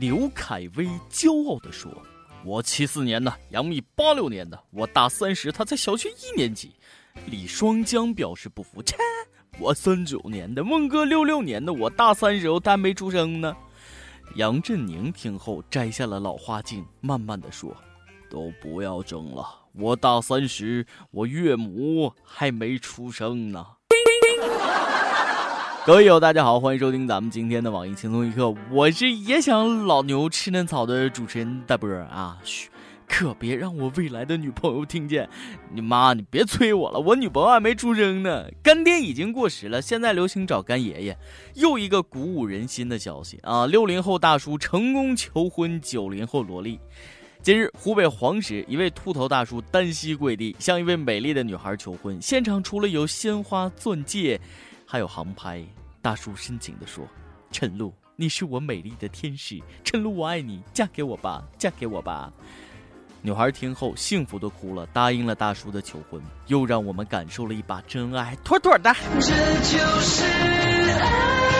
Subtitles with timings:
[0.00, 1.90] 刘恺威骄傲地说
[2.46, 6.70] ：“我七四年的，杨幂八六年的，我大三十，她才小学一年级。”
[7.26, 8.96] 李双江表示不服：“切，
[9.58, 13.56] 我三九年的，孟哥六六年的，我大三十，他还没出生呢。”
[14.36, 17.76] 杨振宁听后摘下了老花镜，慢慢的说
[18.30, 23.66] ：“都不要争了，我大三十，我岳母还没出生呢。”
[25.88, 32.68] 各位友，大家好，欢迎收听咱们今天的网易轻松一刻，我是也想老牛吃嫩草的主持人大波啊，嘘，
[33.08, 35.26] 可别让我未来的女朋友听见。
[35.72, 41.16] 你妈，你别催我了，我女朋友还没出生呢，干爹已经过时了，现在流行找干爷爷。
[41.54, 46.78] 又一个鼓舞人心的消息啊，六零后大叔成功求婚九零后萝莉。
[47.42, 54.38] 近日，湖北黄石一位秃头大叔单膝跪地向一位美丽的女孩求婚，现场除了有鲜花、钻戒，
[54.90, 55.62] 还有航拍。
[56.00, 57.06] 大叔深情地说
[57.52, 62.32] ：“陈露，你是我美丽的天使，陈露，我爱你，嫁给我吧，嫁给我吧。”
[63.20, 68.90] 女孩听后幸福的哭了，答应了大叔的求婚，又让我们感受了一把真爱，妥妥的。
[69.20, 71.57] 这就是爱。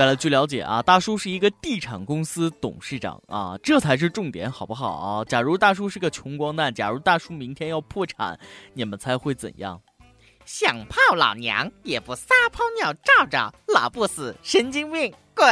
[0.00, 5.22] 对了，据了解啊，大叔是一个地产公司董事长啊，这才是重点，好不好啊？
[5.26, 8.40] 假如大叔是个穷光蛋，假如大叔明天要破产，
[8.72, 9.78] 你们猜会怎样？
[10.46, 15.46] 想泡老娘也不撒泡尿照照，老不死，神经病，滚！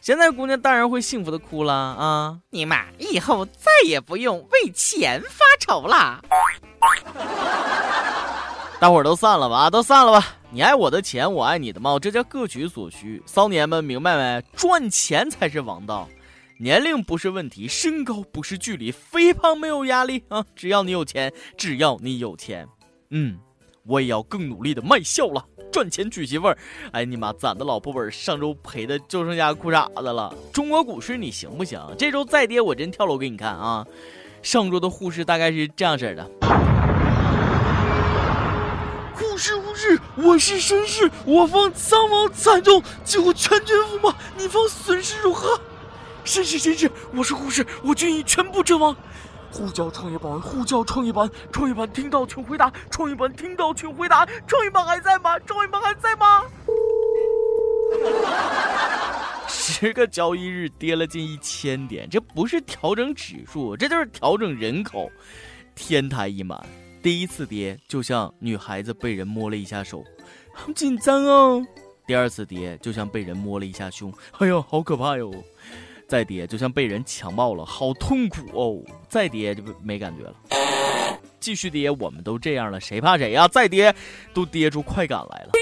[0.00, 2.38] 现在姑娘当然会幸福的哭了啊！
[2.48, 6.22] 尼玛，以后再也不用为钱发愁了。
[8.80, 10.26] 大伙儿都散了吧，都散了吧！
[10.52, 13.22] 你爱我的钱，我爱你的貌，这叫各取所需。
[13.24, 14.44] 骚年们明白没？
[14.56, 16.08] 赚钱才是王道，
[16.58, 20.44] 年龄不是问题，身高不是距离，肥胖没有压力啊！
[20.56, 22.66] 只要你有钱，只要你有钱，
[23.10, 23.38] 嗯，
[23.86, 26.58] 我也要更努力的卖笑了，赚钱娶媳妇儿。
[26.90, 30.34] 哎你妈，攒的老婆本上周赔的就剩下裤衩子了。
[30.52, 31.80] 中国股市你行不行？
[31.96, 33.86] 这周再跌，我真跳楼给你看啊！
[34.42, 36.28] 上周的沪市大概是这样式的。
[40.16, 45.60] 我是绅士，我方伤亡惨重，几乎全军覆没，你方损失如何？
[46.24, 48.94] 绅士，绅士，我是护士，我军已全部阵亡。
[49.52, 55.38] 呼叫创业板，呼叫创业板，创业板听到请回答，创业板听到请回答，创业板还在吗？
[55.40, 56.42] 创业板还在吗？
[59.48, 65.10] 十个交易日跌了近一千点，这不是调整指数，这就是调整人口，
[65.74, 66.64] 天台一满。
[67.02, 70.04] 第一次跌，就像女孩子被人摸了一下手，
[70.52, 71.64] 好 紧张哦；
[72.06, 75.30] 第二次跌，就像被人摸了一下胸， 哎呦，好可怕哟；
[76.06, 80.34] 再跌，就像被人强暴了，好痛苦哦；再跌就没感觉了。
[81.40, 83.48] 继续跌，我们都这样了，谁怕谁呀？
[83.48, 83.94] 再跌，
[84.34, 85.52] 都跌出快感来了。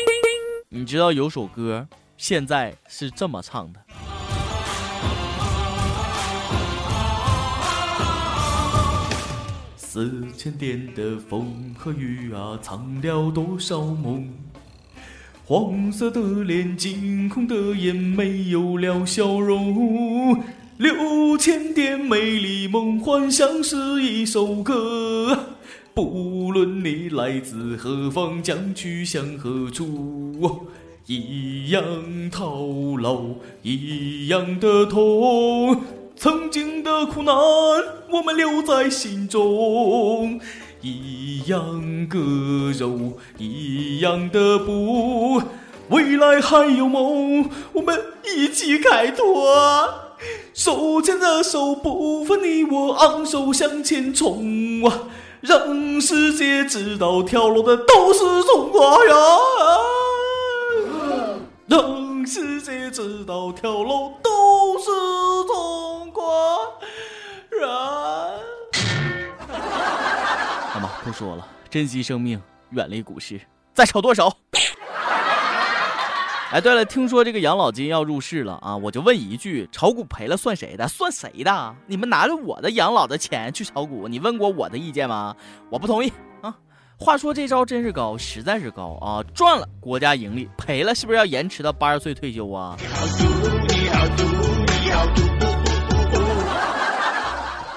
[0.70, 3.80] 你知道有首歌现在是这么唱的。
[9.98, 14.28] 四千点的风和雨啊，藏了多少梦？
[15.44, 20.40] 黄色的脸，惊恐的眼，没有了笑容。
[20.76, 25.56] 六千点美丽梦幻，像是一首歌。
[25.94, 30.68] 不论你来自何方，将去向何处，
[31.06, 31.82] 一样
[32.30, 32.64] 套
[33.00, 33.24] 牢，
[33.64, 35.82] 一样的痛。
[36.20, 37.32] 曾经的苦难，
[38.10, 40.40] 我们留在心中，
[40.80, 42.18] 一样割
[42.76, 45.40] 肉，一样的布。
[45.90, 49.54] 未来还有梦，我们一起开拓。
[50.52, 55.06] 手牵着手，不分你我，昂首向前冲啊！
[55.40, 59.14] 让世界知道，跳楼的都是中国人。
[61.68, 64.86] 让世界知道，跳楼都是
[65.46, 65.97] 中。
[71.18, 72.40] 说了，珍惜生命，
[72.70, 73.40] 远离股市，
[73.74, 74.32] 再炒多少？
[76.52, 80.86] 哎，对了，听说这个养老金要入市了啊，我就问一句：炒股赔了算谁的？
[80.86, 81.74] 算谁的？
[81.88, 85.34] 你们拿着我的养老的钱去炒股，你问过我的意见吗？
[85.70, 86.54] 我不同意啊！
[86.96, 89.20] 话说这招真是高，实在是高啊！
[89.34, 92.76] 赚了国家盈利，赔了是不是要延迟到八十岁退休啊？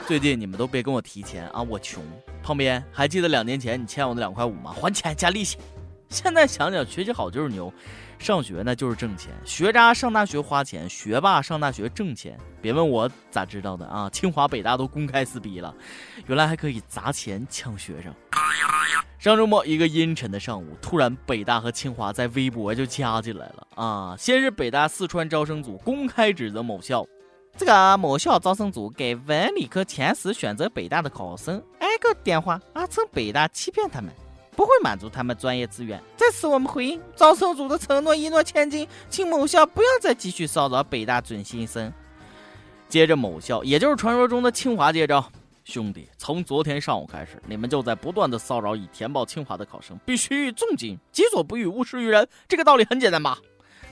[0.05, 2.03] 最近你们都别跟我提钱啊，我穷。
[2.43, 4.73] 旁边还记得两年前你欠我的两块五吗？
[4.73, 5.57] 还钱加利息。
[6.09, 7.73] 现在想想，学习好就是牛，
[8.19, 9.31] 上学那就是挣钱。
[9.45, 12.37] 学渣上大学花钱，学霸上大学挣钱。
[12.61, 15.73] 别问我咋知道的啊，清华北大都公开撕逼了，
[16.27, 18.13] 原来还可以砸钱抢学生。
[19.19, 24.15] 上周末一个阴沉的上午，突然北大和清华在微博就加进来了啊！
[24.17, 27.05] 先是北大四川招生组公开指责某校，
[27.57, 34.11] 这个某校招生组给文理科前十选择北大的考生挨个电话啊，称北大欺骗他们，
[34.55, 36.01] 不会满足他们专业志愿。
[36.17, 41.93] 这次我们回应招生组的承诺一诺千金，请某校不要再继续骚扰北大准新生。
[42.89, 45.23] 接着某校，也就是传说中的清华接招。
[45.63, 52.27] 兄弟，从昨天上午开始，你们就在不断的骚扰已填报清华的考生，必须重金，己所不欲，勿施于人。
[52.47, 53.37] 这个道理很简单吧？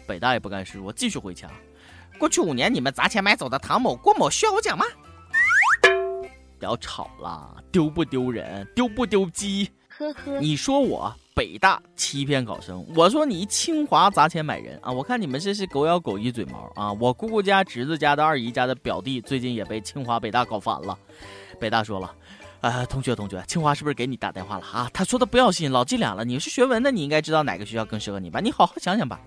[0.07, 1.47] 北大也不甘示弱，继续回掐。
[2.19, 4.85] 过去五年你们砸钱买走的唐某、郭某需要我讲吗？
[6.59, 8.67] 不要吵了，丢不丢人？
[8.75, 9.71] 丢不丢鸡？
[9.87, 14.91] 呵呵，你说我北大欺骗考生，我说你清华砸钱买人啊！
[14.91, 16.91] 我看你们这是狗咬狗一嘴毛啊！
[16.91, 20.97] 我姑姑家侄子家的二姨家的表弟最近也被清华北大搞烦了。
[21.57, 22.13] 北大说了，
[22.59, 24.89] 呃，同学同学，清华是不是给你打电话了啊？
[24.93, 26.25] 他说的不要信，老伎俩了。
[26.25, 28.41] 你是学文的，你应该知道哪个学校更适合你吧？
[28.41, 29.19] 你好好想想吧。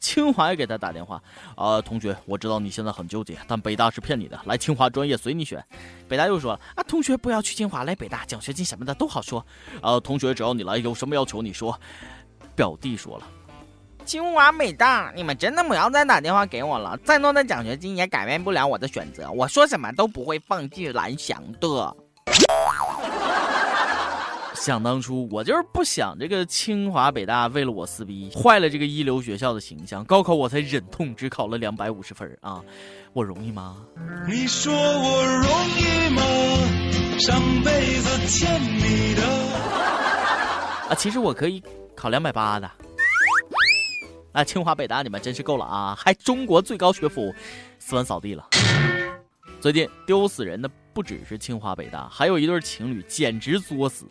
[0.00, 1.20] 清华也给他打电话，
[1.56, 5.64] 啊，同学，我知道你现在很纠结，但北大是骗你的，来清华专业随你选。
[6.08, 9.44] 北大又说了，啊，同学不要去清华，来北大，奖学金什么的都好说。
[9.82, 11.78] 啊，同学只要你来，有什么要求你说。
[12.54, 13.26] 表弟说了，
[14.04, 21.96] 清华北大，你们真的不要再打电话给我了，再多的奖学金也改变不了我的选择，我说什么都不会放弃蓝翔的。
[24.68, 30.04] 想当初，我就是不想这个清华北大为了我撕逼，坏了这个一流学校的形象。
[30.04, 32.62] 高考我才忍痛只考了两百五十分啊，
[33.14, 33.78] 我容易吗？
[34.28, 36.20] 你说我容易吗？
[37.18, 39.22] 上辈子欠你的
[40.90, 41.62] 啊，其实我可以
[41.96, 42.70] 考两百八的。
[44.32, 47.34] 啊，清华北大你们真是够了啊，还中国最高学府，
[47.78, 48.46] 斯文扫地了。
[49.62, 54.04] 最近丢死人的不只是清华北大，还有一对情侣简直作死。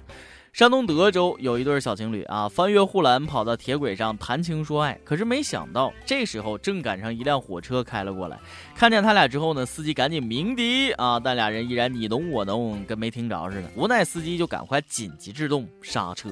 [0.58, 8.40] 山东德州有一对小情侣啊，翻越护栏跑到铁轨上谈情说爱，可是没想到这时候正赶上一辆火车开了过来，
[8.74, 13.70] 看见他俩之后呢，司机赶紧鸣笛啊，但俩人依然你侬我侬，跟没听着似的。
[13.76, 16.32] 无奈司机就赶快紧急制动刹车。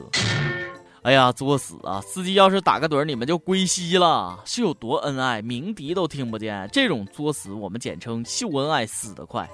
[1.04, 2.02] 哎呀，作死啊！
[2.02, 4.40] 司机要是打个盹，你们就归西了。
[4.44, 6.68] 是有多恩爱，鸣笛都听不见。
[6.74, 9.48] 这种作死，我们简称秀恩爱，死得快。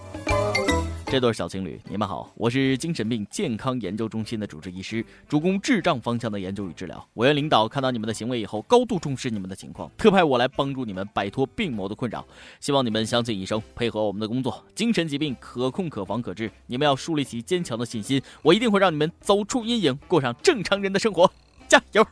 [1.11, 7.05] 这对小情侣，你们好，我是精神病健康研究中心的主治医师，主攻智障方向的研究与治疗。
[7.13, 12.25] 我院领导看到你们的行为以后，高度重视你们的情况，特派我来帮助你们摆脱病魔的困扰。
[12.61, 14.63] 希望你们相信医生，配合我们的工作。
[14.73, 18.21] 精神疾病可控、可防、可治，你们要树立起坚强的信心。
[18.41, 21.29] 我一定会让你们走出阴影，过上正常人的生活。
[21.67, 22.07] 加油！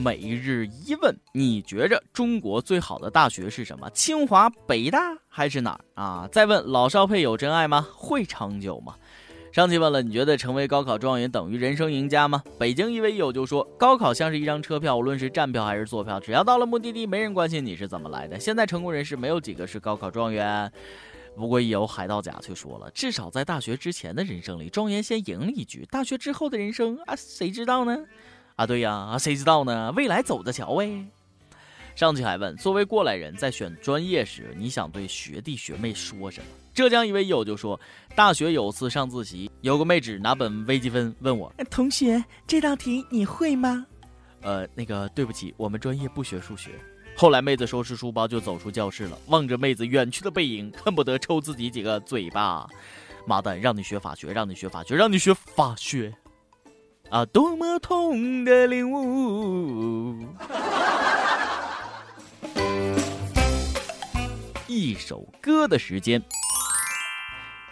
[0.00, 3.88] 每日一问，你觉着中国最好的大学是什么？
[3.90, 6.28] 清华、北大还是哪儿啊？
[6.30, 7.86] 再问，老少配有真爱吗？
[7.94, 8.94] 会长久吗？
[9.50, 12.42] 上期问了，你觉得成为高考状元等于人生赢家吗？
[12.58, 18.38] 北京一位友就说，高考像是一张车票，无论是站票还是坐票，只要到了目的地，没人关心你是怎么来的。
[18.38, 20.70] 现在成功人士没有几个是高考状元。
[21.34, 28.04] 不过，有海盗甲却说了，至少在大学之前的人生里，状元先赢了一局；大学之后的人生啊，谁知道呢？
[28.56, 29.90] 啊，对呀，谁知道呢？
[29.96, 31.06] 未来走着瞧呗。
[31.94, 36.46] 上期还问，作为过来人，在选专业时，你想对学弟学妹说什么？
[36.74, 37.78] 浙江一位友就说，
[38.14, 43.84] 大学有次上自习，有个妹纸拿本微积分问我，同学，这道题你会吗？
[44.40, 46.70] 呃，那个，对不起，我们专业不学数学。
[47.14, 52.66] 后来妹子收拾书包就走出教室了，望着妹子远去的背影，恨不得抽自己几个嘴巴。
[53.26, 56.12] 妈蛋，让你学法学，让你学法学，让你学法学，
[57.10, 60.26] 啊，多么痛的领悟！
[64.72, 66.22] 一首歌的时间。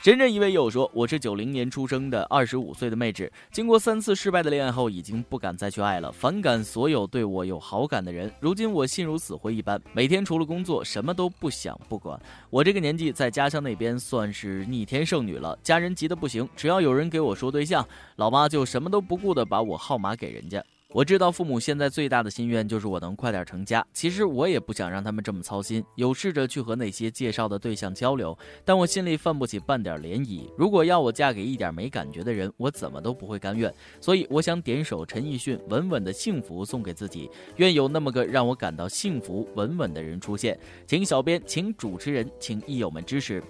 [0.03, 8.31] 深圳一位友说：“我是九零年出生的，二十五岁的妹纸，经过三次失败的恋爱后，已经不敢再去爱了，反感所有对我有好感的人。
[8.39, 12.21] 如今我心如死灰一般，每天除了工作，什么都不想不管。
[12.51, 23.87] 我这个年纪在家乡那边算是逆天剩女了，家人急得不行，只要有人给我说对象，老妈就什么都不顾的把我号码给人家。”我知道父母现在最大的心愿就是我能快点成家。
[23.93, 30.51] 其实我也不想让他们这么操心，有试着去和那些介绍的对象交流，但我心里泛不起半点涟漪。
[30.59, 33.73] 如果要我嫁给一点没感觉的人，我怎么都不会甘愿。
[34.01, 40.59] 所以我想点首陈奕迅《稳稳的幸福》送给自己，愿有那么个让我感到幸福稳稳的人出现。
[40.89, 43.41] 请小编，请主持人，请益友们支持。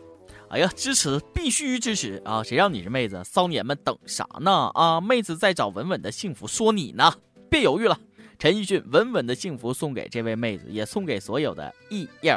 [0.51, 2.43] 哎呀，支持必须支持啊！
[2.43, 3.23] 谁让你是妹子？
[3.25, 4.71] 骚年们等啥呢？
[4.75, 7.11] 啊，妹子在找稳稳的幸福，说你呢。
[7.51, 7.99] 别犹豫了，
[8.39, 12.33] 陈奕迅《稳稳的幸福》送给这位妹子，也送给所有的益友。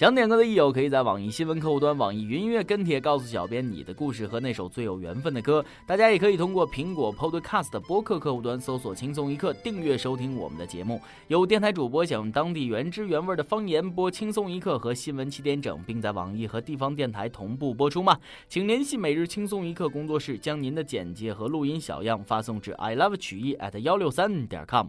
[0.00, 5.62] 想点歌的益友可以在网易新闻客户端、网易云音乐跟帖告诉小编你的故事和那首最有缘分的歌。
[5.86, 11.02] 大家也可以通过苹果 Podcast 播客客户端搜索“轻松一刻”，订阅收听我们的节目。
[11.28, 18.18] 有电台主播想用当地原汁原味的方言播《轻松一刻》和新闻七点整，并在网易和地方电台同步播出吗？
[18.48, 24.86] 请联系每日轻松一刻工作室，将您的简介和录音小样发送至 i love 曲艺 at 幺六三点 com。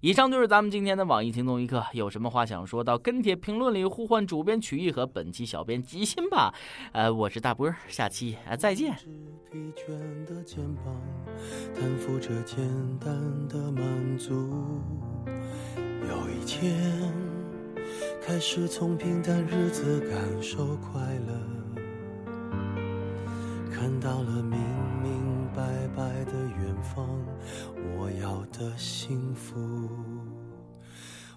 [0.00, 4.53] 以上就是咱们今天的网易轻松一刻，有什么话想说到跟帖评论里呼唤主编。
[4.60, 6.54] 曲艺和本期小编吉心吧，
[6.92, 8.94] 呃，我是大波，下期再见。
[9.50, 10.84] 疲倦的肩膀，
[11.74, 12.58] 担负着简
[12.98, 13.14] 单
[13.48, 14.32] 的满足。
[16.08, 17.12] 有一天，
[18.20, 21.32] 开始从平淡日子感受快乐，
[23.72, 24.58] 看到了明
[25.02, 25.62] 明白
[25.96, 27.08] 白的远方，
[27.96, 29.88] 我要的幸福。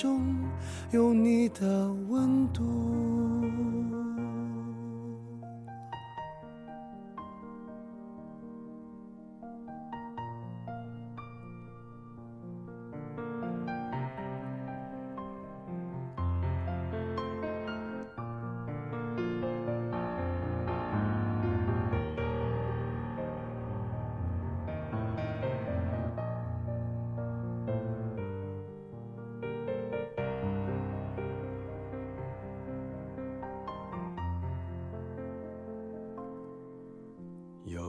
[0.00, 0.34] 中。
[0.92, 3.99] 有你的温度。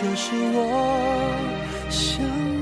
[0.00, 2.57] 这是我想。